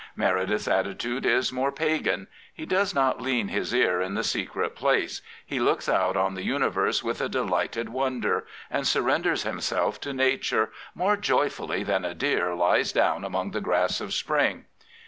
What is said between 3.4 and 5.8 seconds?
his ear in the secret place. He